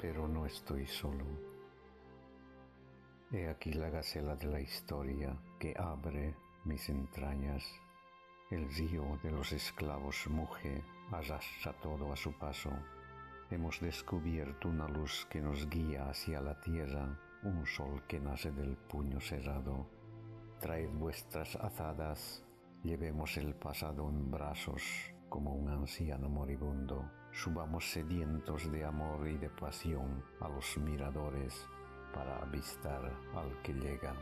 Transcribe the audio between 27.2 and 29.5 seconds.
Subamos sedientos de amor y de